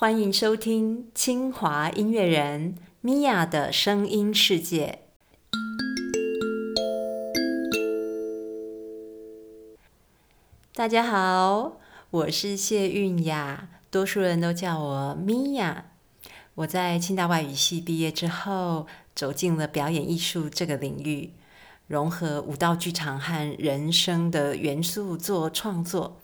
[0.00, 5.00] 欢迎收听清华音乐人米娅的声音世界。
[10.72, 11.80] 大家好，
[12.10, 15.86] 我是谢韵雅，多数人都叫我米娅。
[16.54, 18.86] 我在清大外语系毕业之后，
[19.16, 21.32] 走进了表演艺术这个领域，
[21.88, 26.20] 融合舞蹈剧场和人生的元素做创作，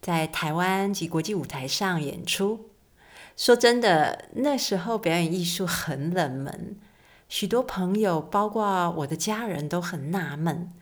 [0.00, 2.67] 在台湾及国际舞台上演出。
[3.38, 6.76] 说真的，那时候表演艺术很冷门，
[7.28, 10.72] 许多朋友，包括我的家人都很纳闷。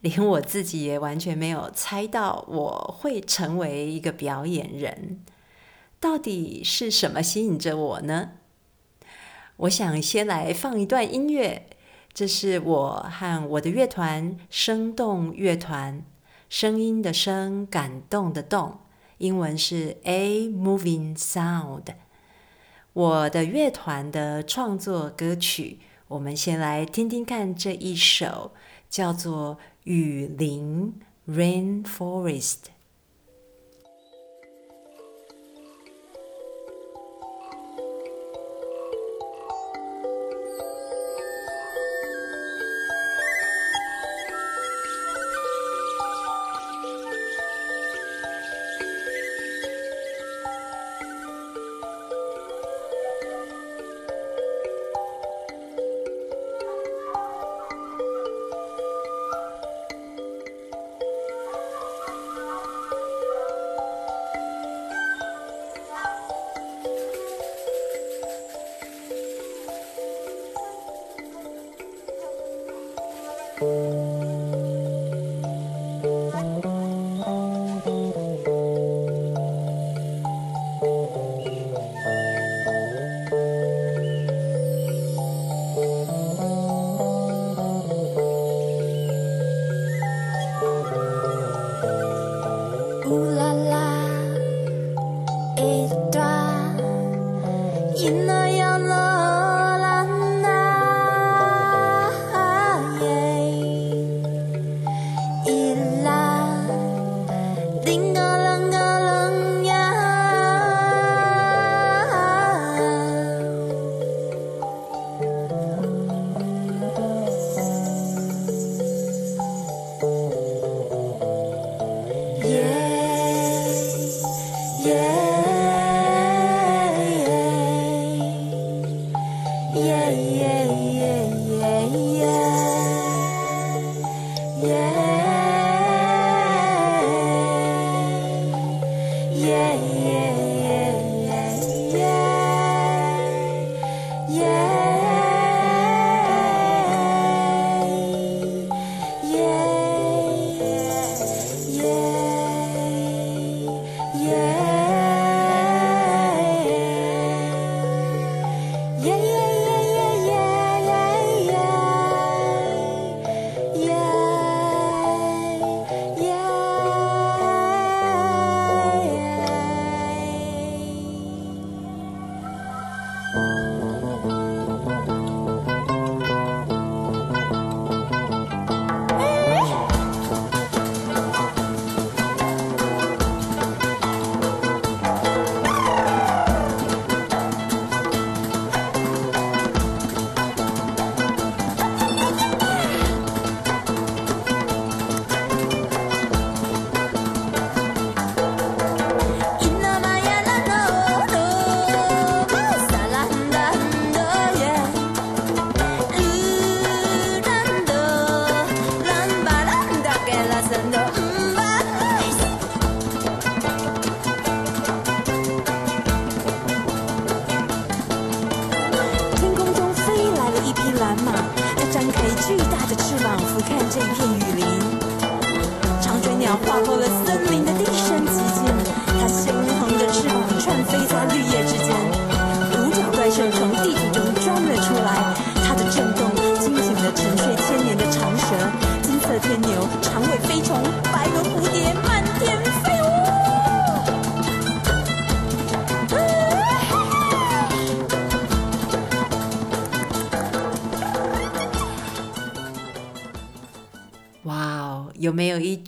[0.00, 5.24] 连我自己也完全没有猜到我会成为一个表演人，
[5.98, 8.32] 到底是什么吸引着我呢？
[9.56, 11.70] 我想先来放一段音乐，
[12.12, 16.04] 这是我和我的乐团——生动乐团，
[16.50, 18.80] 声音的声，感动的动，
[19.22, 21.94] 英文是 A Moving Sound。
[22.92, 28.50] 我的乐团的创作歌曲，我们先来听听看这一首，
[28.90, 29.58] 叫做。
[29.84, 30.94] 雨林
[31.28, 32.58] （Rainforest）。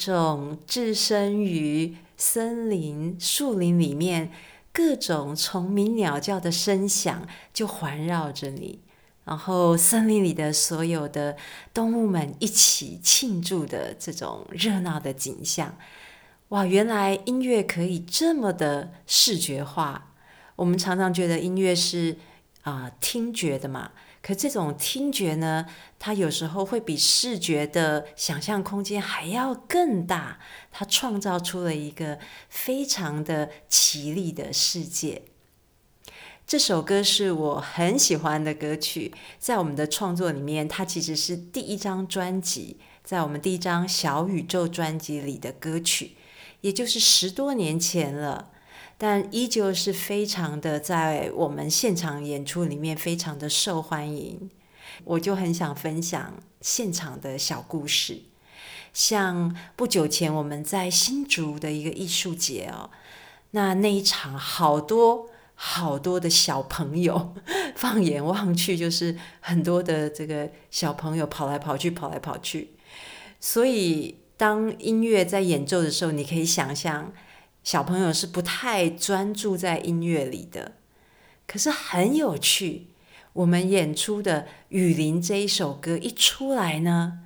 [0.04, 4.30] 种置身于森林、树林里面，
[4.72, 8.80] 各种虫鸣鸟叫的声响就环绕着你，
[9.24, 11.36] 然后森林里的所有的
[11.72, 15.76] 动物们一起庆祝的这种热闹的景象。
[16.48, 20.12] 哇，原来音乐可以这么的视觉化。
[20.56, 22.16] 我们常常觉得音乐是
[22.64, 23.92] 啊听觉的嘛。
[24.20, 25.66] 可这种听觉呢，
[25.98, 30.38] 它有时候会比视觉的想象空间还要更大，
[30.70, 32.18] 它创造出了一个
[32.48, 35.24] 非常的绮丽的世界。
[36.46, 46.16] 这首歌是我很喜欢的歌曲，在我们的创作里面，它其实是第一张专辑，在我们第一张小宇宙专辑里的歌曲，
[46.62, 48.50] 也就是十多年前了。
[49.06, 54.48] 但依旧是非常的，在我们现场演出里面非常的受欢迎。
[55.04, 58.22] 我就很想分享现场的小故事，
[58.94, 62.88] 像不久前我们在新竹的一个艺术节哦，
[63.50, 67.34] 那那一场好多好多的小朋友，
[67.76, 72.70] 放眼望去就是很多的这个小朋友跑来跑去，跑来跑去。
[73.38, 77.12] 所以当音乐在演奏的时候，你可以想象。
[77.64, 80.72] 小朋友是不太专注在音乐里的，
[81.46, 82.88] 可是很有趣。
[83.32, 87.20] 我们演出的《雨林》这一首歌一出来呢，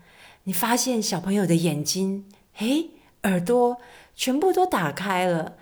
[0.45, 2.25] 你发现小朋友的眼睛、
[2.59, 2.91] 诶，
[3.25, 3.79] 耳朵
[4.15, 5.57] 全部都打开了，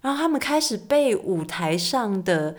[0.00, 2.56] 然后他们开始被舞台上的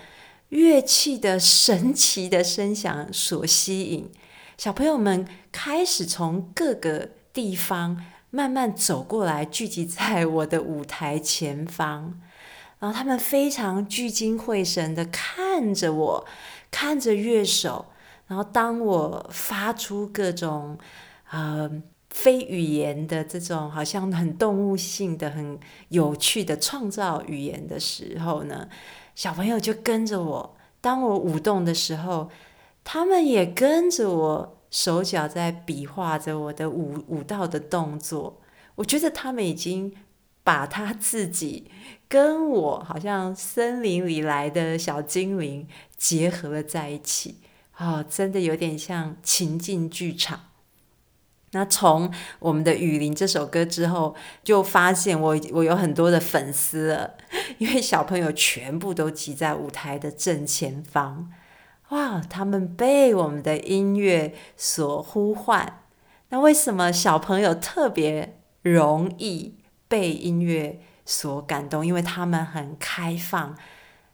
[0.49, 4.11] 乐器的神奇的声响所吸引。
[4.55, 8.05] 小朋友们开始从各个地方。
[8.35, 12.19] 慢慢走过来，聚集在我的舞台前方，
[12.79, 16.25] 然后他们非常聚精会神的看着我，
[16.69, 17.85] 看着乐手。
[18.27, 20.77] 然后当我发出各种
[21.31, 21.71] 呃
[22.09, 28.67] 非语言的这种好像很动物性的、很有趣的创造语言的时候呢，
[29.15, 30.57] 小朋友就跟着我。
[30.81, 32.29] 当我舞动的时候，
[32.83, 34.51] 他们也跟着我。
[34.75, 38.41] 手脚在比划着我的舞舞蹈的动作，
[38.75, 39.95] 我觉得他们已经
[40.43, 41.71] 把他自己
[42.09, 47.37] 跟我好像森林里来的小精灵结合了在一起，
[47.77, 50.41] 哦，真的有点像情境剧场。
[51.51, 54.13] 那从我们的《雨林》这首歌之后，
[54.43, 57.15] 就发现我我有很多的粉丝了，
[57.59, 61.31] 因为小朋友全部都挤在舞台的正前方。
[61.95, 62.19] 哇！
[62.29, 65.81] 他们被我们的音乐所呼唤。
[66.29, 69.55] 那为什么小朋友特别容易
[69.87, 71.87] 被音乐所感动？
[71.87, 73.57] 因为他们很开放，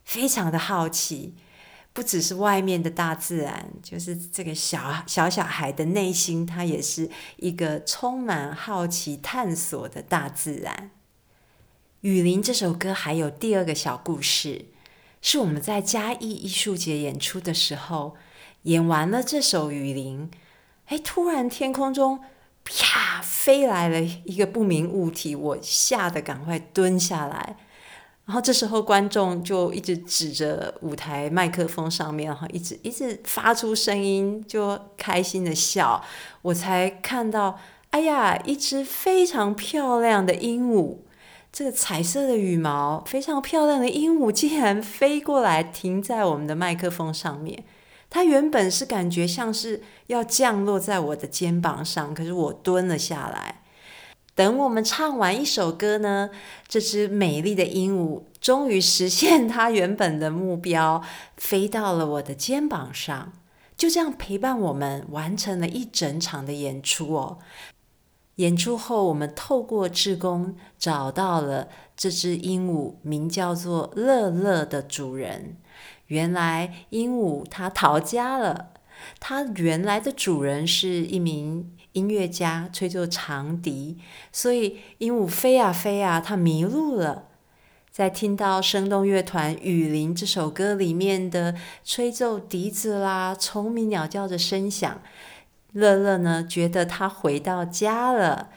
[0.04, 1.34] 非常的好奇。
[1.94, 10.92] 不只是外面的大自然，就是这个小小小孩的内心，他也是一个充满好奇探索的大自然。
[12.02, 14.68] 《雨林》这首歌还有第二个小故事。
[15.22, 18.16] 是我们在嘉义艺术节演出的时候，
[18.64, 20.30] 演完了这首《雨林》，
[20.88, 22.20] 哎，突然天空中
[22.64, 27.58] 啪飞来了一个不明物体，我吓得赶快蹲下来。
[28.26, 36.02] 然后这时候观众就一直指着舞台麦克风上面，然后，一直一直发出声音，就开心的笑。
[36.44, 37.60] 我才看到，
[37.90, 41.00] 哎呀，一只非常漂亮的鹦鹉。
[41.52, 47.64] 这个彩色的羽毛非常漂亮的鹦鹉竟然飞过来停在我们的麦克风上面。
[48.10, 53.62] 它原本是感觉像是要降落在我的肩膀上，可是我蹲了下来。
[54.34, 56.30] 等我们唱完一首歌呢，
[56.68, 61.04] 这只美丽的鹦鹉终于实现它原本的目标，
[61.36, 63.34] 飞到了我的肩膀上，
[63.78, 67.40] 就这样陪伴我们完成了一整场的演出哦。
[68.42, 75.58] 演出后，我们透过志工找到了这只鹦鹉，名叫做乐乐的主人。
[76.08, 78.72] 原来鹦鹉它逃家了，
[79.20, 84.00] 它原来的主人是一名音乐家，吹奏长笛，
[84.32, 87.28] 所以鹦鹉飞啊飞啊，它迷路了。
[87.92, 95.00] 在听到生动乐团《雨林》这首歌里面的吹奏笛子啦、虫鸣鸟叫的声响。
[95.74, 98.50] 乐乐呢，觉得他回到家了。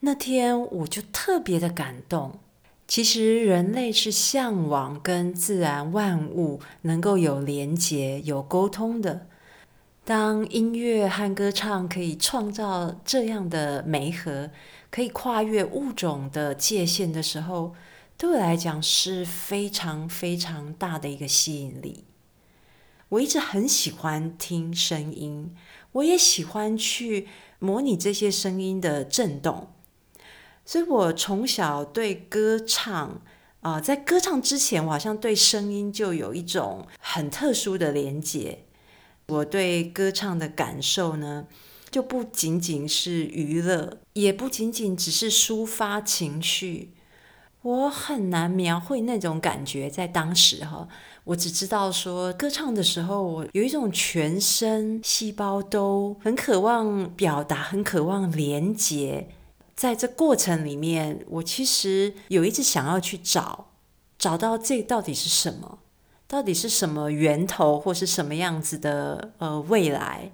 [0.00, 2.38] 那天我就特别的感动。
[2.86, 9.26] 其实人类是向往跟自然万物能够有连结、有沟通的。
[10.04, 14.50] 当音乐和歌唱可以创造这样的媒合，
[14.90, 17.74] 可以跨越物种的界限的时候，
[18.16, 22.04] 对我来讲是非常非常大的一个吸引力。
[23.10, 25.54] 我一直很喜欢听声音。
[25.92, 27.28] 我也喜欢去
[27.58, 29.68] 模拟这些声音的震动，
[30.64, 33.20] 所以我从小对歌唱
[33.60, 38.64] 啊，在歌唱之前，我好像对声音就有一种很特殊的连接。
[39.26, 41.46] 我对歌唱的感受呢，
[41.90, 46.94] 就不仅仅是娱乐，也不仅仅只是抒发情绪。
[47.62, 50.88] 我很难描绘那种感觉，在当时哈，
[51.24, 59.28] 我只知道说，歌唱的时候，我有一种全身细胞都很渴望表达，很渴望连接。
[59.74, 63.66] 在这过程里面，我其实有一直想要去找，
[64.18, 65.78] 找到这到底是什么，
[66.26, 70.32] 到底是什么源头，或是什么样子的呃未来。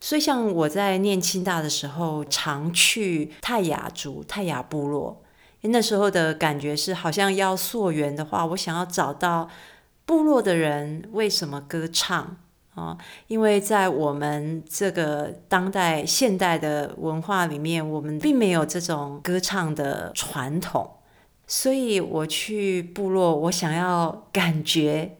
[0.00, 5.22] 所以，像我在念清大的时候，常去泰雅族、泰雅部落。
[5.62, 9.48] 那时候的感觉是，好像要溯源的话，我想要找到
[10.06, 12.36] 部落的人为什么歌唱
[12.74, 12.96] 啊？
[13.26, 20.88] 因为在我们这个当代现代的文化里面，我们并没有这种歌唱的传统，
[21.46, 25.18] 所以我去部落，我想要感觉，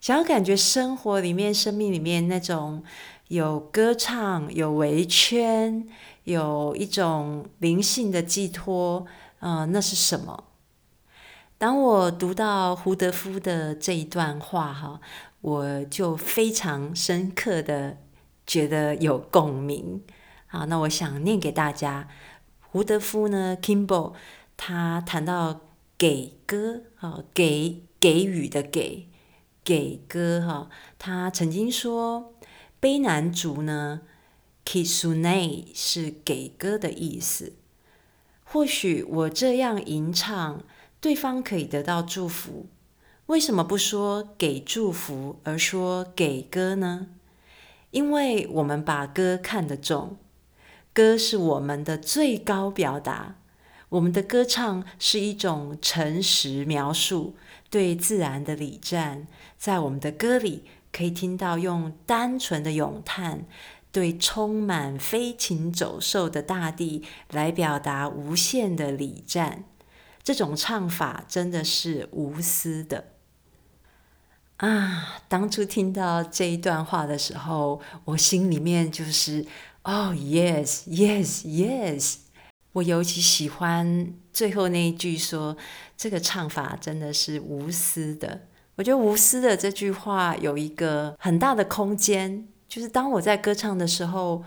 [0.00, 2.82] 想要感觉生活里面、生命里面那种
[3.28, 5.86] 有歌唱、有围圈、
[6.24, 9.06] 有一种灵性的寄托。
[9.40, 10.44] 啊，那是什么？
[11.64, 15.00] 当我读到胡德夫的这一段话，哈，
[15.40, 17.96] 我就非常深刻的
[18.46, 20.02] 觉得有共鸣。
[20.46, 22.06] 好，那我想念给大家。
[22.60, 24.12] 胡德夫呢，Kimball，
[24.58, 25.62] 他谈到
[25.96, 29.08] 给歌，哈，给给予的给
[29.64, 30.68] 给歌，哈，
[30.98, 32.34] 他曾经说，
[32.78, 34.02] 卑南族呢
[34.66, 37.54] ，Kisune 是给歌的意思。
[38.44, 40.62] 或许我这样吟唱，
[41.04, 42.64] 对方可以得到祝福。
[43.26, 47.08] 为什么不说给祝福，而说给歌呢？
[47.90, 50.16] 因为我们把歌看得重，
[50.94, 53.34] 歌是我们的最高表达。
[53.90, 57.36] 我们的歌唱是一种诚实描述，
[57.68, 59.26] 对自然的礼赞。
[59.58, 63.44] 在我们的歌里，可以听到用单纯的咏叹。
[63.92, 69.64] 对充满飞禽走兽的大地来表达无限的礼赞，
[70.24, 73.12] 这种唱法真的是无私的
[74.56, 75.20] 啊！
[75.28, 79.44] 当初听到这一段话的时候，我心里面就是
[79.82, 81.34] 哦，yes，yes，yes。
[82.72, 85.56] 我尤其喜欢最后那一句说，
[85.96, 88.48] 这个唱法真的是无私的。
[88.76, 92.48] 我觉得无私的这句话有一个很大的空间。
[92.66, 94.42] 就是当我在歌唱的时候，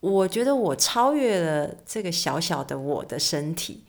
[0.00, 3.84] 我觉得我超越了这个小小的我的身体。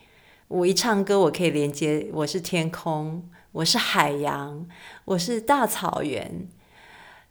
[0.52, 4.66] 我一唱歌，我可以连接，我是天空，我是海洋，
[5.06, 6.46] 我是大草原。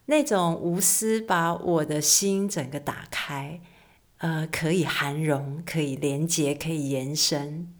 [0.07, 3.61] 那种无私，把我的心整个打开，
[4.17, 7.71] 呃，可以涵容，可以连接，可以延伸。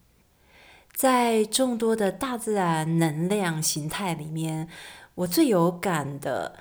[0.94, 4.68] 在众多的大自然能量形态里面，
[5.16, 6.56] 我最有感的。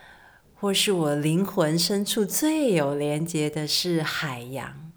[0.54, 4.89] 或是我灵魂深处最有连接的是海洋。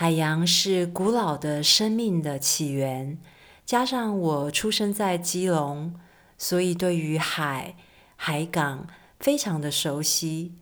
[0.00, 3.18] 海洋是古老的生命的起源，
[3.66, 5.92] 加上我出生在基隆，
[6.38, 7.74] 所以对于海、
[8.14, 8.86] 海港
[9.18, 10.54] 非常的熟悉。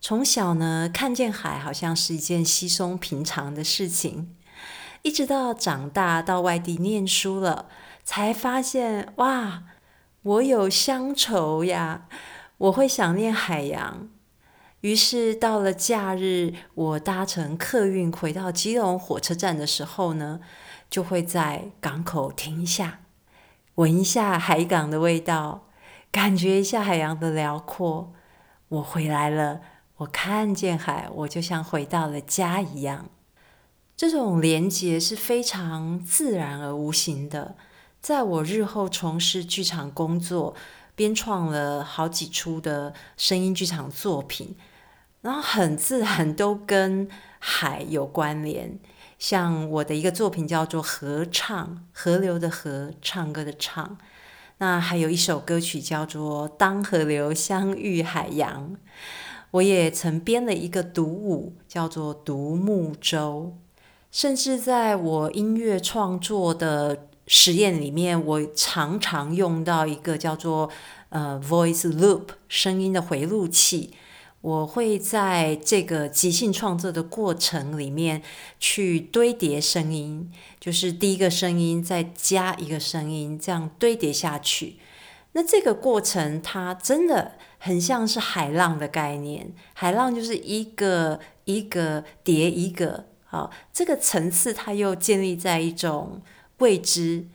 [0.00, 4.36] 从小呢，看见海好像是一件稀松平常的事情，
[5.02, 7.66] 一直到长大到外地念书了，
[8.04, 9.64] 才发现哇，
[10.22, 12.06] 我有乡愁呀。
[12.58, 14.08] 我会想念海洋，
[14.82, 20.38] 于是到了假日，我搭乘客运回到基隆火车站的时候呢，
[20.88, 23.00] 就会在港口停下，
[23.74, 25.66] 闻一下海港的味道，
[26.12, 28.12] 感觉一下海洋的辽阔。
[28.68, 29.62] 我回来了，
[29.96, 33.10] 我看见海，我就像回到了家一样。
[33.96, 37.56] 这种连结是非常自然而无形的，
[38.00, 40.54] 在我日后从事剧场工作。
[40.98, 44.56] 编创了好几出的声音剧场作品，
[45.20, 48.80] 然后很自然都跟海有关联。
[49.16, 53.96] 像我的一个作品叫做《合唱》，河流的河，唱歌的唱。
[54.56, 58.72] 那还有一首歌曲叫做《当河流相遇海洋》。
[59.52, 63.54] 我也曾编了一个独舞，叫做《独木舟》。
[64.10, 67.04] 甚至在我音乐创作的。
[67.28, 70.70] 实验里面，我常常用到一个叫做
[71.10, 73.92] 呃 voice loop 声音的回路器。
[74.40, 78.22] 我会在这个即兴创作的过程里面
[78.58, 84.76] 去堆叠声音，就是第一个声音再加一个声音，这样堆叠下去。
[85.32, 96.22] 那这个过程它真的很像是海浪的概念，海浪就是一个一个叠一个，好，这个层次它又建立在一种。
[96.58, 97.26] 未知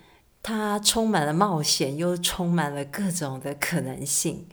[0.41, 4.45] 它充满了冒险，又充满了各种的可能性。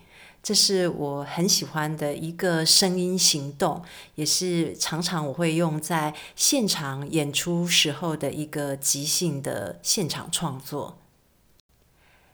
[0.43, 3.83] 这是我很喜欢的一个声音行动，
[4.15, 10.97] 也是常常我会用在现场演出时候的一个即兴的现场创作。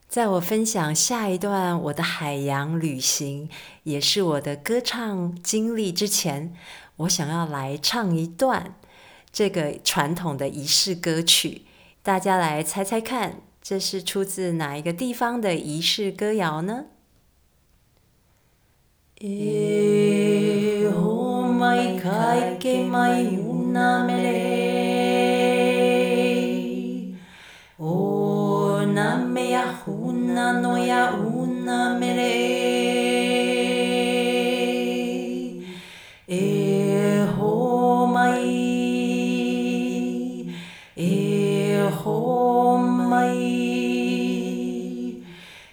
[0.09, 3.50] 在我分享下一段我的海洋旅行，
[3.83, 6.55] 也是我的歌唱经历之前，
[6.99, 8.76] 我想要来唱一段
[9.33, 11.62] 这个传统的仪式歌曲，
[12.07, 16.85] 大家来猜猜看，这是出自哪一个地方的仪式歌谣呢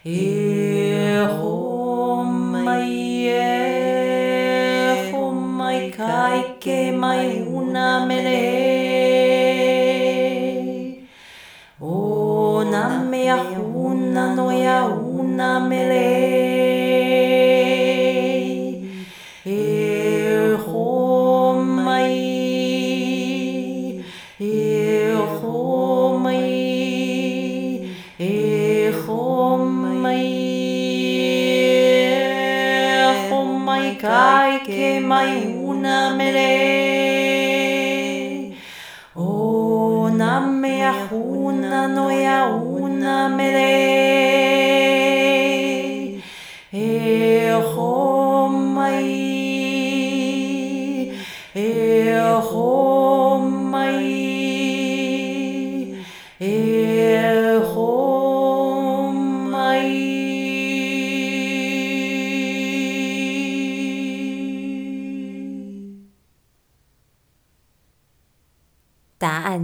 [0.06, 1.32] Herom
[2.52, 5.12] mai e,
[5.58, 8.53] mai kaike my una mele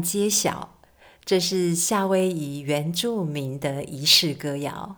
[0.09, 0.79] 揭晓，
[1.23, 4.95] 这是夏威夷原住民的仪式歌谣。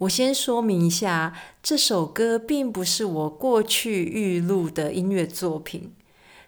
[0.00, 5.94] 我先说明一下，这首歌并不是我过去预录的音乐作品，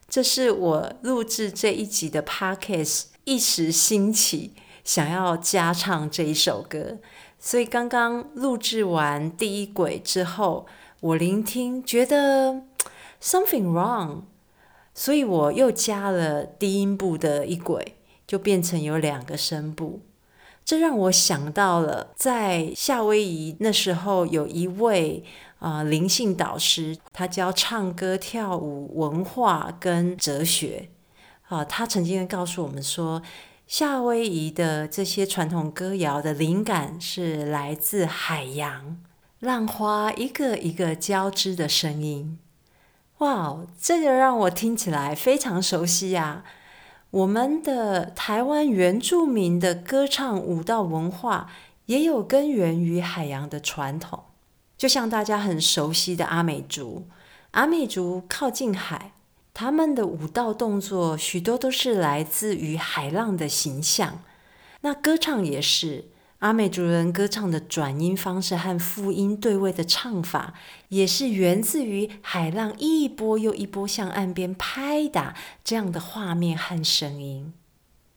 [0.06, 4.52] 这是我录制这一集的 podcast 一时兴起，
[4.84, 6.98] 想要加唱这一首歌。
[7.38, 10.66] 所以刚刚录制完第一轨之后，
[11.00, 12.64] 我聆听觉得
[13.22, 14.24] something wrong。
[15.00, 20.02] 所以我又加了低音部的一轨，就变成有两个声部。
[20.62, 25.24] 这让我想到了在夏威夷那时候有一位
[25.58, 30.90] 啊灵性导师，他教唱歌、跳舞、文化跟哲学。
[31.48, 33.22] 啊，他曾经告诉我们说，
[33.66, 38.98] 夏威夷的这些传统歌谣的灵感是来自海洋
[39.38, 42.38] 浪花一个一个交织的声音。
[43.20, 46.42] 哇哦，这个让我听起来非常熟悉呀！
[47.10, 51.50] 我们的台湾原住民的歌唱舞蹈文化
[51.84, 54.24] 也有根源于海洋的传统，
[54.78, 57.08] 就像大家很熟悉的阿美族，
[57.50, 59.12] 阿美族靠近海，
[59.52, 64.22] 他们的舞蹈动作许多都是来自于海浪的形象。
[64.80, 66.06] 那歌唱也是。
[66.40, 70.54] 阿美族人歌唱的转音方式和复音对位的唱法，
[70.88, 77.52] 也是源自于海浪一波又一波向岸边拍打这样的画面和声音。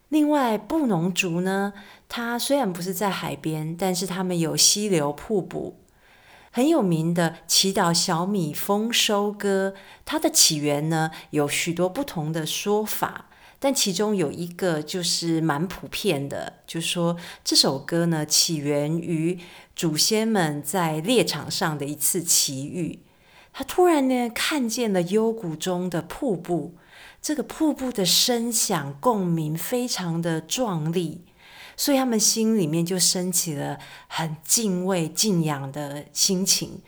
[0.08, 1.74] 另外，布农族呢，
[2.08, 5.80] 它虽然不是在海边，但是他们有溪流、瀑布。
[6.50, 9.74] 很有名的祈祷小米丰收歌，
[10.06, 13.26] 它的起源呢，有许多不同的说法。
[13.64, 19.40] 但其中有一个就是蛮普遍的，就是说这首歌呢起源于
[19.74, 23.00] 祖先们在猎场上的一次奇遇，
[23.54, 26.76] 他突然呢看见了幽谷中的瀑布，
[27.22, 31.22] 这个瀑布的声响共鸣非常的壮丽，
[31.78, 36.82] 所以他们心里面就升起了很敬畏敬仰的心情。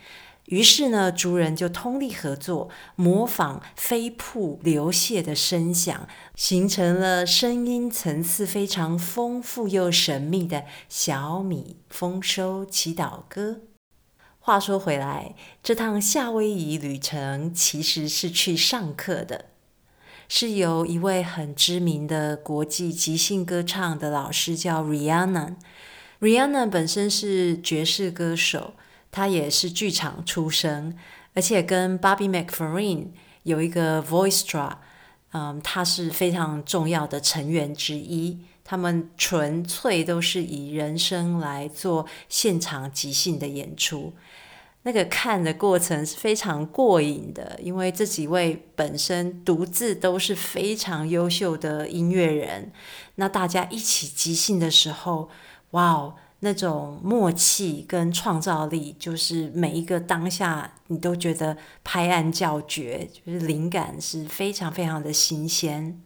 [0.46, 13.62] 于是呢，族人就通力合作，模仿飞瀑流泻的声响，形成了声音层次非常丰富又神秘的小米丰收祈祷歌。
[14.38, 19.46] 话说回来，这趟夏威夷旅程其实是去上课的，
[20.28, 25.56] 是由一位很知名的国际即兴歌唱的老师叫 Rihanna。
[26.20, 28.74] Rihanna 本身是爵士歌手。
[29.16, 30.94] 他也是剧场出身，
[31.32, 33.06] 而且跟 Bobby McFerrin
[33.44, 34.78] 有一个 voice d r a
[35.32, 38.40] 嗯，他是非常重要的成员之一。
[38.62, 44.12] 他们纯粹都是以人声来做现场即兴的演出。
[44.82, 52.70] 那个看的过程是非常过瘾的，因为这几位本身独自都是非常优秀的音乐人，
[53.14, 55.30] 那大家一起即兴的时候，
[55.70, 66.00] 哇哦，那种默契跟创造力，就是每一个当下你都觉得拍案叫绝，就是灵感是非常非常的新鲜。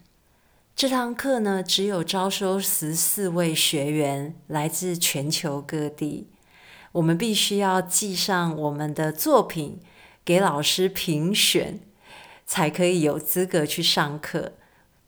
[0.77, 6.29] 这堂课呢，只有招收十四位学员，来自全球各地。
[6.93, 9.81] 我们必须要寄上我们的作品
[10.25, 11.81] 给老师评选，
[12.47, 14.53] 才可以有资格去上课。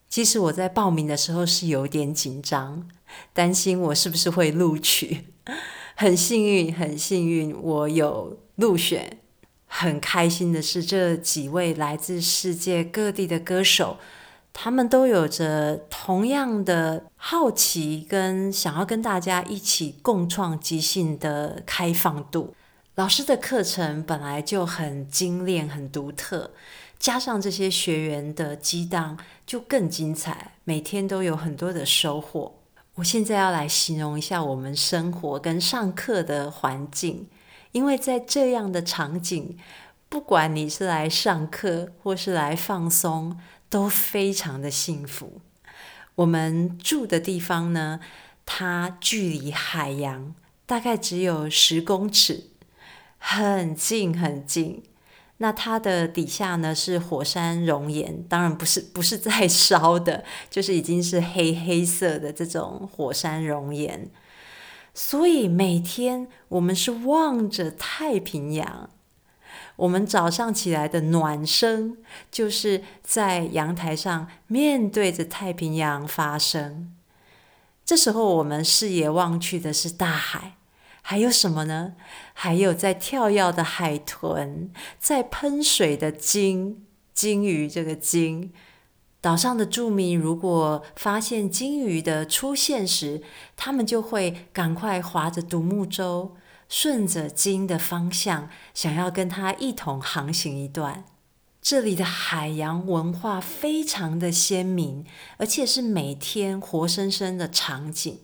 [0.09, 2.87] 其实我在报名的时候是有点紧张，
[3.33, 5.27] 担心我是不是会录取。
[5.95, 9.19] 很幸运，很幸运，我有入选。
[9.67, 13.99] 很开心的是，这几位来自世界各地的歌手。
[14.53, 22.55] 他们都有着同样的好奇跟想要跟大家一起共创即兴的开放度。
[22.97, 26.51] 老师的课程本来就很精炼、很独特，
[26.99, 30.53] 加上这些学员的激荡，就更精彩。
[30.65, 32.62] 每天都有很多的收获。
[32.97, 37.29] 我现在要来形容一下我们生活跟上课的环境，
[37.73, 39.59] 因为在这样的场景，
[40.09, 43.39] 不管你是来上课或是来放松。
[43.73, 45.41] 都非常的幸福。
[46.17, 48.01] 我们住的地方呢，
[48.45, 50.35] 它距离海洋
[50.67, 52.51] 大概只有十公尺，
[53.17, 54.83] 很近很近。
[55.43, 64.09] 那它的底下呢是火山熔岩，当然不是不是在烧的，就是已经是黑黑色的这种火山熔岩。
[64.95, 68.89] 所以每天我们是望着太平洋。
[69.75, 71.97] 我们早上起来的暖声，
[72.31, 76.95] 就是在阳台上面对着太平洋发生。
[77.85, 80.55] 这时候，我们视野望去的是大海，
[81.03, 81.95] 还有什么呢？
[82.33, 87.69] 还有在跳跃的海豚，在喷水的鲸鲸鱼。
[87.69, 88.53] 这个鲸，
[89.21, 93.23] 岛上的住民如果发现鲸鱼的出现时，
[93.57, 96.37] 他们就会赶快划着独木舟。
[96.69, 101.05] 顺着鲸的方向，想要跟它一同航行一段。
[101.61, 105.05] 这里的海洋文化非常的鲜明，
[105.37, 108.21] 而且是每天活生生的场景。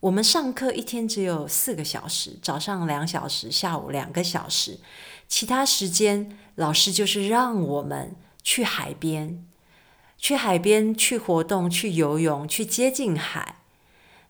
[0.00, 4.78] 我们上课一天只有四个小时，早上两小时，下午两个小时，
[5.26, 9.44] 其他时间老师就是让我们去海边，
[10.16, 13.56] 去海边去活动，去游泳，去接近海。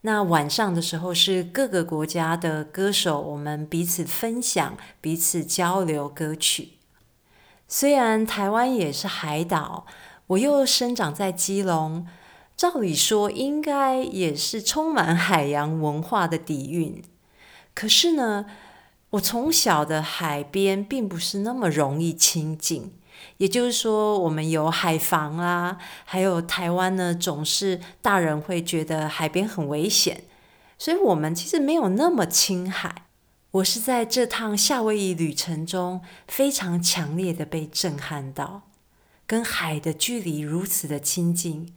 [0.01, 6.79] 那晚上的时候是各个国家的歌手，我们彼此分享、彼此交流歌曲。
[7.67, 9.85] 虽然台湾也是海岛，
[10.29, 12.07] 我又生长在基隆，
[12.59, 17.01] 照理说应该也是充满海洋文化的底蕴。
[17.73, 18.47] 可是呢，
[19.11, 22.93] 我从小的海边并不是那么容易亲近。
[23.37, 30.25] 也就是说，我们有海防啊，还有台湾呢，总是大人会觉得海边很危险，
[30.77, 33.05] 所以我们其实没有那么亲海。
[33.53, 38.63] 我是在这趟夏威夷旅程中非常强烈的被震撼到，
[39.27, 41.73] 跟海的距离如此的亲近，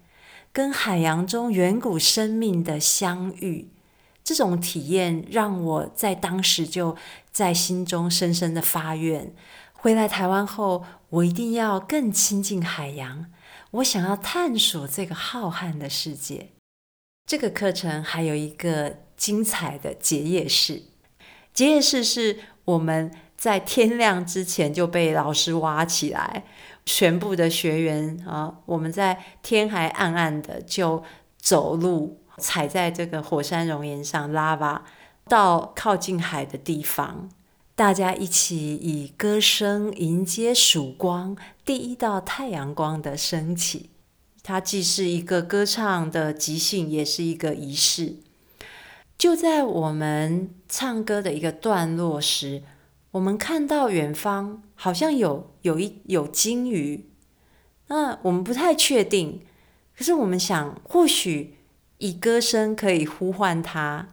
[0.54, 3.70] 跟海洋中远古生命的相遇，
[4.24, 6.96] 这种体验让我在当时就
[7.32, 9.34] 在心中深深的发愿。
[9.74, 13.28] 回来台湾后，我一定要更亲近海洋。
[13.72, 16.50] 我想要探索这个浩瀚的世界。
[17.26, 20.84] 这个课程还有一个精彩的结业式。
[21.54, 26.44] 结业式是我们在天亮之前就被老师挖起来，
[26.86, 31.04] 全部的学员啊，我们在天还暗暗的就
[31.38, 34.84] 走路，踩在这个火山熔岩上拉瓦，
[35.28, 37.30] 到靠近海的地方。
[37.76, 43.89] 大家一起以歌声迎接曙光，第一道太阳光的升起。
[44.44, 48.17] 它既是一个歌唱的即兴，也是一个仪式。
[49.17, 52.63] 就在我们唱歌的一个段落时，
[53.12, 57.12] 我们看到远方好像有有一有鲸鱼。
[57.86, 59.46] 那我们不太确定，
[59.96, 61.58] 可是我们想，或许
[62.00, 64.08] 以歌声可以呼唤它。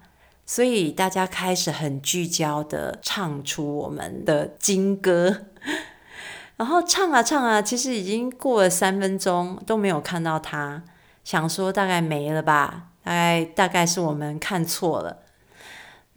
[0.45, 5.47] 所以大家开始很聚焦的唱出我们的金歌，
[6.57, 10.83] 然后唱啊唱啊，其实已经过了三分钟都没有看到他，
[11.25, 15.23] 想说大概没了吧，大概大概是我们看错了。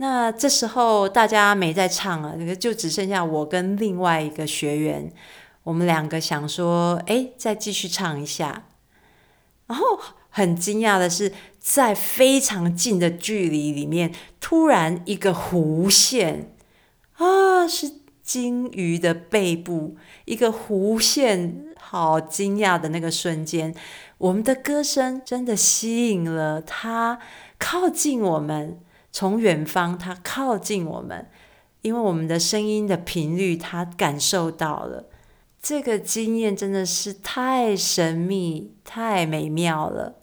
[0.02, 5.14] 那这时候大家没在唱了，就只剩下我跟另外一个学员，
[5.62, 8.64] 我们两个想说，哎，再继续唱一下，
[9.68, 9.86] 然后。
[10.34, 16.56] 很惊讶的是，在非常近的距离里面，突然一个弧线
[17.18, 23.76] 啊，是鲸鱼的背部，一个弧线，好惊讶的那个瞬间，
[24.20, 27.20] 我们的歌声真的吸引了他
[27.60, 28.80] 靠近我们，
[29.12, 31.30] 从远方他靠近我们，
[31.82, 35.06] 因为我们的声音的频率他感受到了，
[35.62, 40.16] 这个经验真的是太神秘、太美妙了。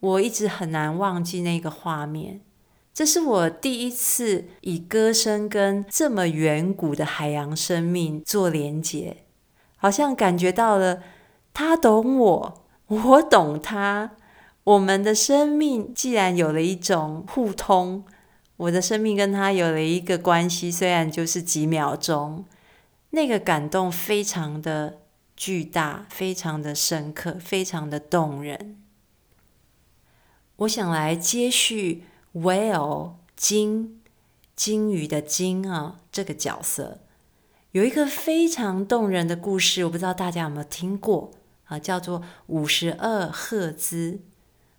[0.00, 2.42] 我一直很难忘记那个画面，
[2.94, 9.24] 这是我第一次以歌声跟这么远古的海洋生命做连结，
[9.76, 11.02] 好像感觉到了
[11.52, 14.12] 他懂我，我懂他，
[14.64, 18.04] 我们的生命既然有了一种互通，
[18.56, 22.44] 我的生命跟他有了一个关系，虽然就是几秒钟，
[23.10, 25.02] 那个感动非常的
[25.36, 28.82] 巨大，非常的深刻，非常的动人。
[30.56, 34.00] 我想来接续 whale 鲸
[34.54, 37.00] 鲸鱼的鲸啊这个角色，
[37.72, 41.30] 有一个非常动人的故事，我不知道大家有没有听过
[41.66, 41.78] 啊？
[41.78, 44.20] 叫做五十二赫兹，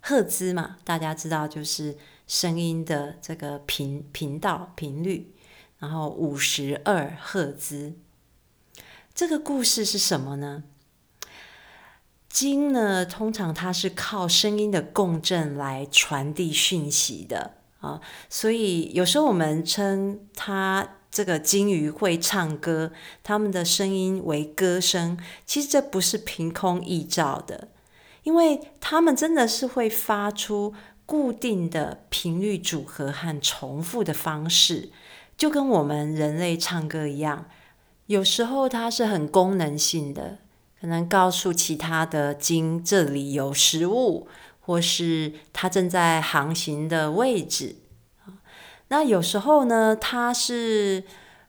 [0.01, 1.95] 赫兹嘛，大家知道就是
[2.27, 5.33] 声音的这个频频道频率，
[5.79, 7.93] 然后五十二赫兹，
[9.15, 10.63] 这个故事是什么呢？
[12.27, 22.91] 经呢，通常它是靠声音的共振来传递讯息的啊，所以有时候我们称它这个鲸鱼会唱歌，
[23.23, 27.69] 它们的声音为歌声，其实这不是凭空臆造的，
[28.23, 30.75] 因为它们真的是会发出
[31.07, 34.91] 固定的频率组合和重复的方式，
[35.35, 37.45] 就跟我们人类唱歌一样，
[38.05, 40.37] 有时候它是很功能性的。
[40.79, 44.27] 可能告诉其他的鲸这里有食物，
[44.59, 47.77] 或是它正在航行的位置
[48.89, 51.03] 那有时候呢，它是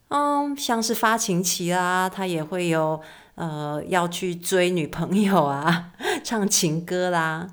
[0.08, 3.02] 嗯，像是发情期啦，它也会有
[3.34, 5.90] 呃要去追女朋友啊，
[6.24, 7.50] 唱情歌啦。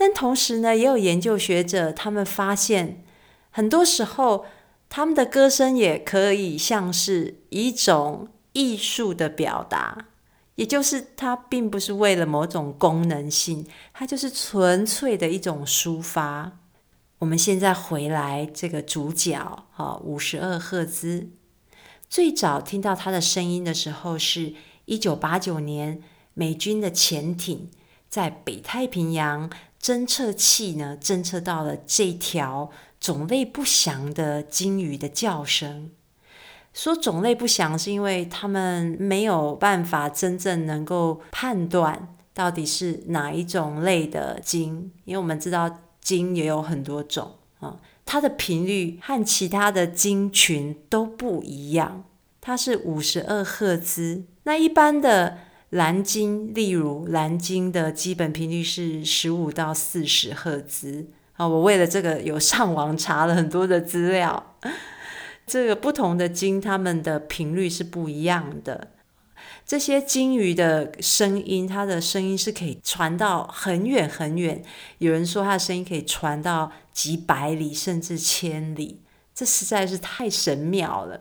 [0.00, 3.04] 但同时呢，也有研究学者他们发现，
[3.50, 4.46] 很多时候
[4.88, 10.06] 他们的歌声也可以像是一种艺术的表达。
[10.54, 16.58] 也就是它并不是为了某种功能性，它就是纯粹的一种抒发。
[17.18, 19.34] 我们现在回来这个主角
[19.76, 21.28] 啊，五十二赫兹，
[22.08, 24.54] 最早听到他的声音的时候，是
[24.86, 26.02] 一九八九年
[26.34, 27.70] 美军的潜艇
[28.08, 29.48] 在北太平洋
[29.82, 35.90] 侦测器呢侦测到了这条种类不详的鲸鱼的叫声。
[36.74, 52.04] 说种类不详，是因为他们没有办法真正能够判断到底是哪一种类的鲸，因为我们知道鲸也有很多种啊，它的频率和其他的鲸群都不一样，
[52.40, 54.24] 它是五十二赫兹。
[54.44, 55.38] 那一般的
[55.70, 61.46] 蓝鲸，例如蓝鲸的基本频率是十五到四十赫兹啊。
[61.46, 64.56] 我为了这个有上网查了很多的资料。
[65.46, 68.88] 这个不同的鲸，它们的频率是不一样的。
[69.64, 74.62] 这些鲸鱼的声音，它的声音是可以传到很远很远。
[74.98, 79.00] 有人说，它的声音可以传到几百里甚至千里，
[79.34, 81.20] 这实在是太神妙了。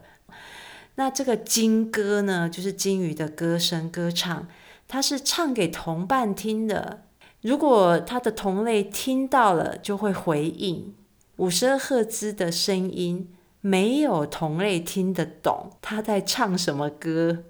[0.97, 4.47] 那这个鲸歌呢，就是鲸鱼的歌声、歌唱，
[4.87, 7.05] 它是唱给同伴听的。
[7.41, 10.93] 如果它的同类听到了，就会回应。
[11.37, 13.29] 五十二赫兹的声音。
[13.59, 17.43] 没有同类听得懂他在唱什么歌。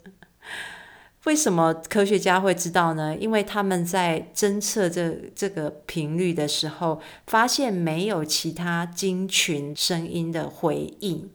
[1.26, 3.16] 为什么科学家会知道呢？
[3.16, 11.30] 因为他们在侦测这这个频率的时候，发现没有其他鲸群声音的回应。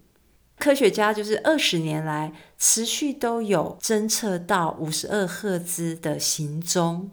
[0.62, 7.10] 科学家就是二十年来持续都有侦测到五十二赫兹的行踪，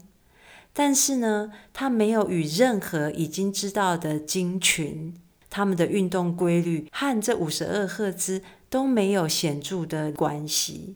[0.72, 5.16] 但是呢，他没有与任何已经知道的鲸群。
[5.52, 10.94] 它们的运动规律和这五十二赫兹都没有显著的关系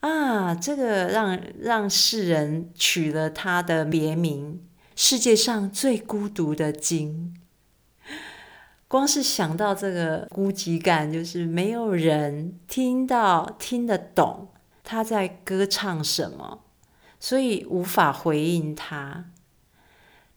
[0.00, 0.52] 啊！
[0.52, 4.60] 这个让让世人取了他的别名——
[4.96, 7.36] 世界上最孤独的鲸。
[8.88, 14.48] 光是想到这个孤寂感，就是没有人听到、听得懂
[14.82, 16.64] 他在歌唱什么，
[17.20, 19.26] 所以无法回应他。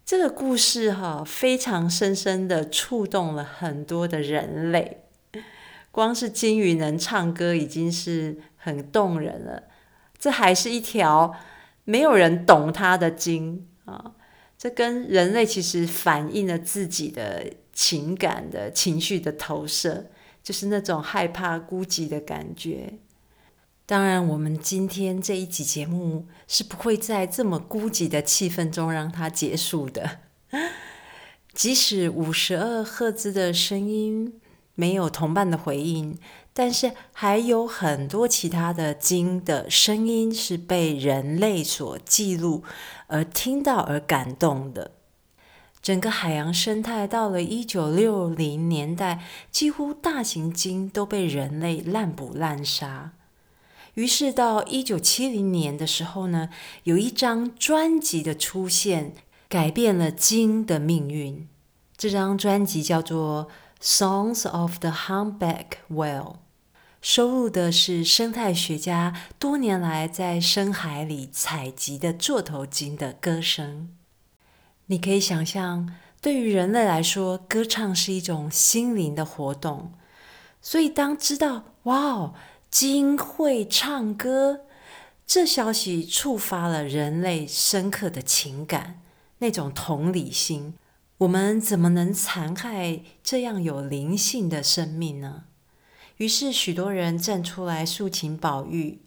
[0.03, 5.05] 这个故事哈，非常深深的触动了很多的人类。
[5.89, 9.63] 光是金鱼能唱歌已经是很动人了，
[10.17, 11.33] 这还是一条
[11.85, 14.13] 没有人懂它的鲸啊！
[14.57, 20.07] 这跟人类其实反映了自己的情感的情绪的投射，
[20.43, 22.99] 就是那种害怕孤寂的感觉。
[23.85, 30.19] 当然，我们今天这一集节目是不会在这么孤寂的气氛中让它结束的。
[31.53, 34.39] 即使五十二赫兹的声音
[34.75, 36.17] 没有同伴的回应，
[36.53, 42.63] 但是还有很多其他的鲸的声音是被人类所记录
[43.07, 44.91] 而听到而感动的。
[45.81, 53.13] 整个海洋生态到了一九六零年代，几乎大型鲸都被人类滥捕滥杀。
[53.95, 56.49] 于是到一九七零年的时候呢，
[56.83, 59.13] 有一张专辑的出现，
[59.49, 61.47] 改变了鲸的命运。
[61.97, 63.47] 这张专辑叫做
[63.83, 66.23] 《Songs of the Humpback Whale》，
[67.01, 73.89] 收录的是生态学家多年来在深海里采集的座头鲸的歌声。
[74.91, 79.93] 你可以想象，对于人类来说，歌唱是一种心灵的活动。
[80.61, 82.33] 所以当知道，哇哦！
[82.69, 84.65] 鲸会唱歌，
[85.25, 88.99] 这消息触发了人类深刻的情感，
[89.37, 90.73] 那种同理心。
[91.19, 95.45] 我们怎么能残害这样有灵性的生命呢？
[96.17, 98.99] 于是许多人站出来诉请保育。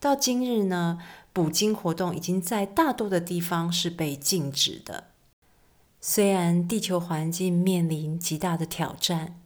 [0.00, 0.98] 到今日呢，
[1.34, 5.08] 捕鲸活动已经在大多的地方是被禁止的。
[6.08, 9.40] 虽然地球环境面临极大的挑战。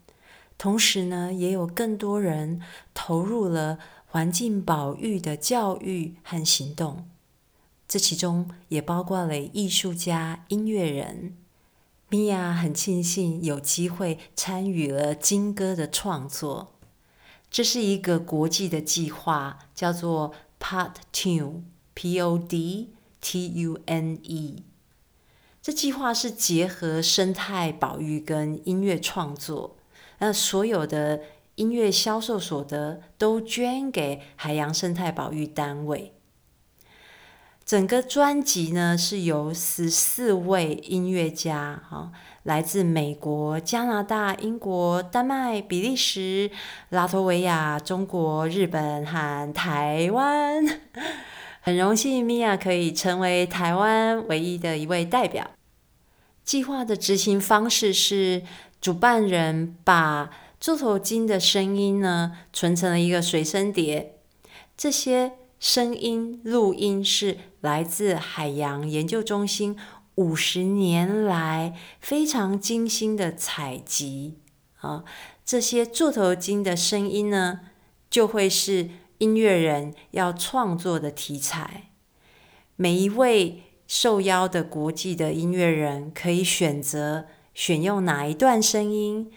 [0.59, 2.61] 同时呢，也有更多人
[2.93, 7.09] 投入了环境保育的教育和行动，
[7.89, 11.35] 这其中也包括了艺术家、音乐人。
[12.11, 16.75] 米娅很庆幸有机会参与了金歌的创作。
[17.51, 21.65] 这是一个国际的计划，叫做 Pod Tune（P-O-D-T-U-N-E）。
[25.63, 29.77] 这计划是结合生态保育跟音乐创作。
[30.19, 31.21] 那所有的
[31.57, 36.15] 音乐销售所得都捐给海洋生态保育单位。
[37.65, 42.11] 整个专辑呢是由十四位音乐家，哈，
[42.43, 46.51] 来自美国、加拿大、英国、丹麦、比利时、
[46.89, 50.65] 拉脱维亚、中国、日本和台湾。
[51.61, 55.51] 很荣幸米娅可以成为台湾唯一的一位代表。
[56.45, 58.43] 计划的执行方式是。
[58.81, 64.15] 主办人把座头鲸的声音呢存成了一个随身碟，
[64.75, 69.77] 这些声音录音是来自海洋研究中心
[70.15, 74.39] 五十年来非常精心的采集
[74.79, 75.05] 啊。
[75.45, 77.61] 这些座头鲸的声音呢，
[78.09, 78.89] 就会是
[79.21, 81.93] 音乐人要创作的题材。
[82.77, 87.25] 每一位受邀的国际的音乐人可以选择。
[87.53, 89.31] 选用哪一段声音，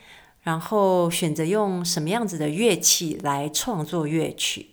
[0.44, 4.70] 然后选择用什么样子的乐器来创作乐曲。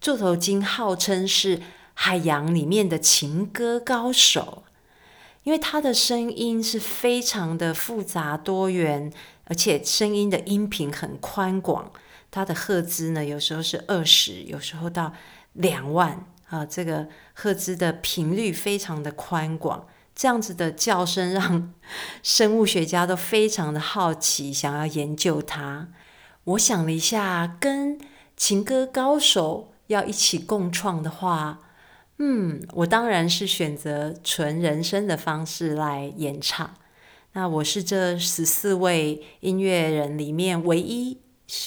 [0.00, 1.60] 座头鲸号称是
[1.94, 4.64] 海洋里面的情歌高手，
[5.44, 9.12] 因为他的声音是非常的复杂多元，
[9.44, 11.92] 而且声音的音频很宽广。
[12.30, 15.12] 它的赫兹呢，有时候是二十，有时候到
[15.54, 19.86] 两万啊，这个赫兹的频率非常的宽广。
[20.14, 21.72] 这样子的叫声让
[22.22, 25.88] 生物学家都非常的好奇，想要研究它。
[26.44, 27.98] 我想了一下，跟
[28.36, 31.60] 情歌高手要一起共创的话，
[32.18, 36.74] 嗯，我当然是选择纯人声的方式来演唱。
[37.32, 41.18] 那我是这十四位音乐人里面唯一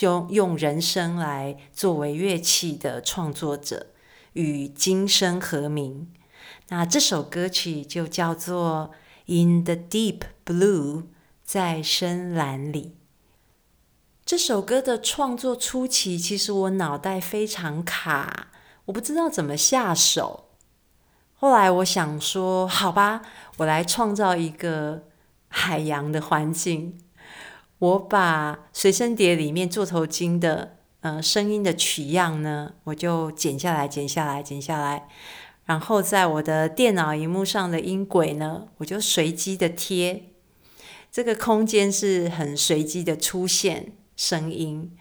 [0.01, 3.87] 用用人声来作为乐器的创作者，
[4.33, 6.11] 与今生和鸣。
[6.69, 8.91] 那这首歌曲就叫做
[9.45, 11.01] 《In the Deep Blue》
[11.43, 12.95] 在深蓝里。
[14.25, 18.47] 这首歌的创作初期，其实我脑袋非常卡，
[18.85, 20.45] 我不知道怎么下手。
[21.33, 23.21] 后来我想说，好吧，
[23.57, 25.03] 我来创造一个
[25.49, 27.02] 海洋的环境。
[27.83, 35.09] 我把随身碟里面座头鲸的呃声音的取样呢，我就剪下来，剪下来，剪下来。
[35.65, 40.29] 然后在我的电脑荧幕上的音轨呢，我就随机的贴，
[41.11, 44.95] 这个空间是很随机的出现声音。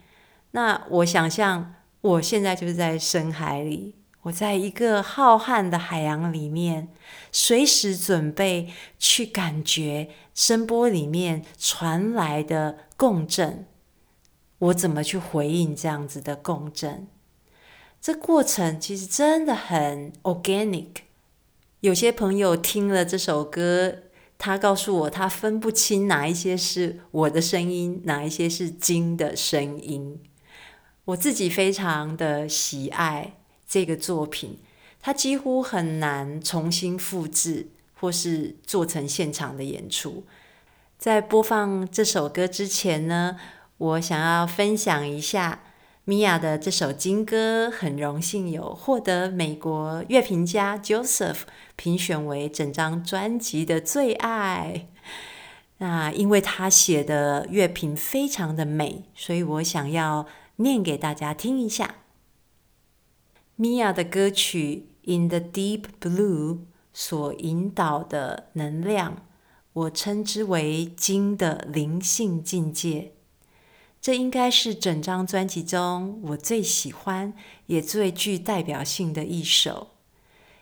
[0.50, 6.88] 那我想象我现在就是在深海里，我在一个浩瀚的海洋里面，
[7.32, 8.68] 随时准备
[8.98, 13.66] 去感觉声波里面传来的共振，
[14.58, 17.08] 我怎么去回应这样子的共振？
[18.00, 20.88] 这过程其实真的很 organic，
[21.80, 23.98] 有些朋友听了这首歌，
[24.38, 30.20] 他告诉我他分不清哪一些是我的声音，哪一些是鲸的声音。
[31.06, 33.34] 我自己非常的喜爱
[33.72, 34.58] 这个作品，
[35.00, 40.24] 它几乎很难重新复制或是做成现场的演出。
[40.98, 43.38] 在播放这首歌之前呢，
[43.78, 45.60] 我想要分享一下。
[46.04, 51.42] 米娅的这首金歌很荣幸有获得美国乐评家 Joseph
[51.74, 54.88] 评选为整张专辑的最爱。
[55.78, 61.94] 那因为他写的乐评非常的美，所以我想要念给大家听一下。
[63.62, 66.54] 米娅的歌曲《In the Deep Blue》
[66.92, 69.24] 所引导的能量，
[69.72, 73.12] 我称之为金的灵性境界。
[74.00, 77.34] 这应该是整张专辑中我最喜欢
[77.66, 79.90] 也最具代表性的一首，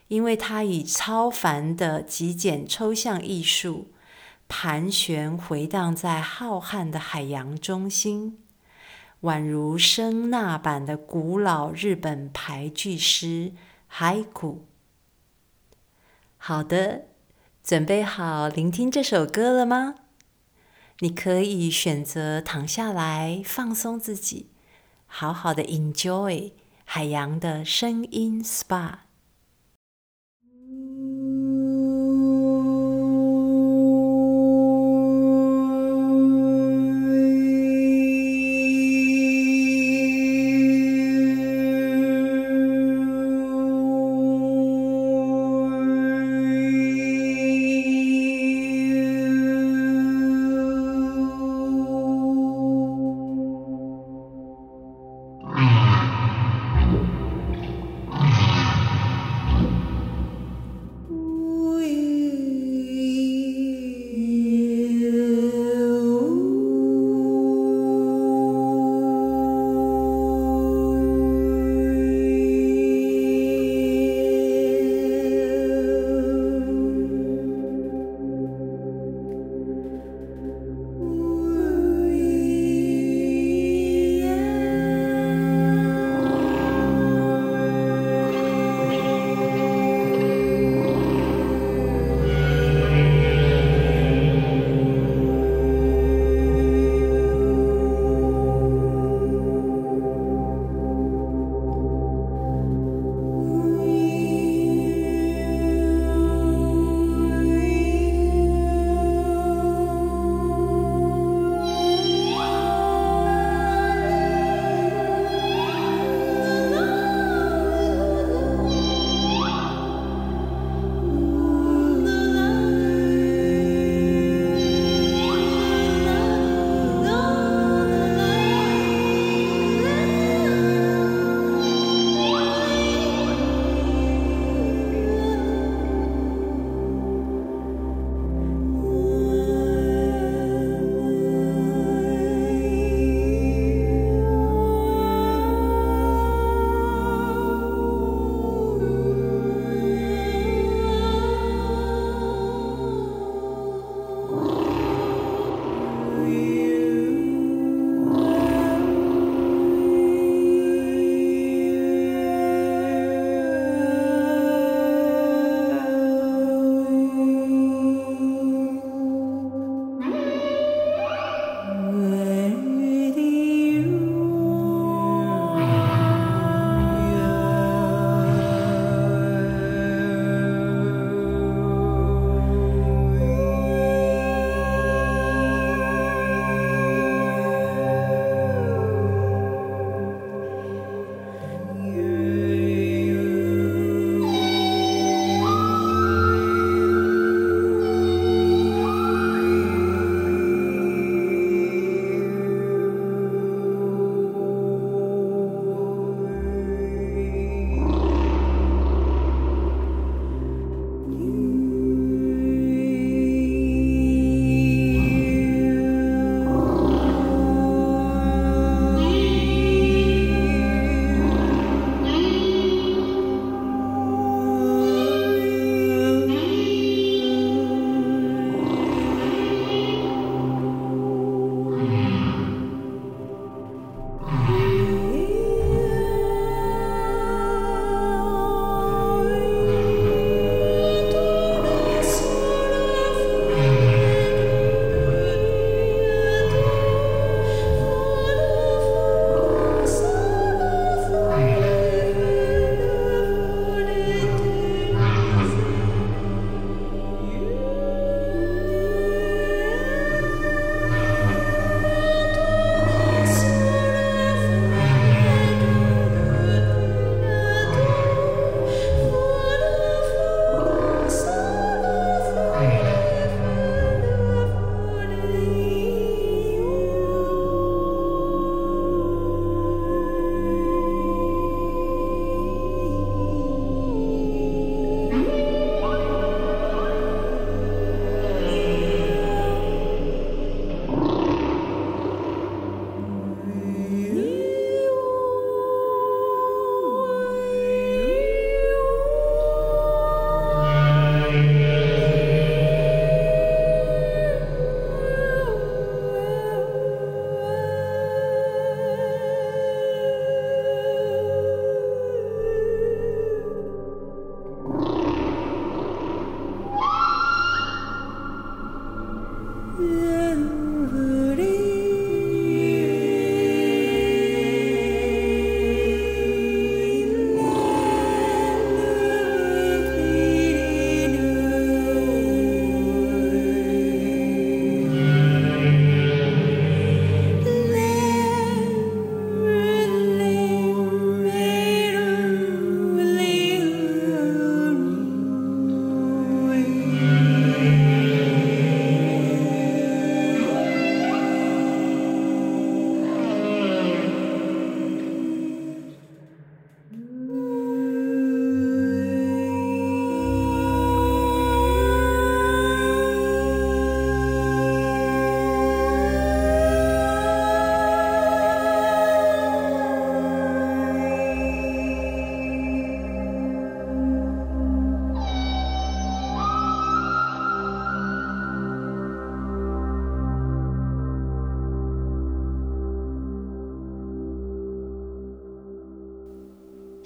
[0.08, 3.92] 因为它以超凡的极简抽象艺术
[4.46, 8.38] 盘旋回荡在浩瀚的海洋中心，
[9.22, 13.52] 宛如声呐版的古老日本排句诗
[13.86, 14.66] 海谷。
[16.38, 17.06] 好的，
[17.62, 19.96] 准备好聆听这首歌了吗？
[21.00, 24.50] 你可以选择躺下来放松自己，
[25.06, 26.52] 好好的 enjoy
[26.84, 29.09] 海洋的声音 SPA。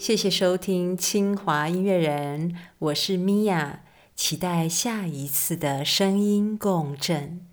[0.04, 3.84] 谢谢收听清华音乐人，我是米娅，
[4.14, 7.43] 期待下一次的声音共振。